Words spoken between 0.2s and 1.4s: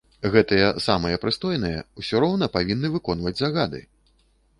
Гэтыя самыя